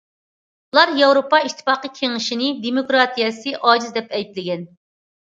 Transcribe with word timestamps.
ئۇلار 0.75 0.91
ياۋروپا 0.99 1.39
ئىتتىپاقى 1.49 1.91
كېڭىشىنى 1.99 2.47
دېموكراتىيەسى 2.63 3.53
ئاجىز، 3.59 3.93
دەپ 3.99 4.17
ئەيىبلىگەن. 4.17 4.65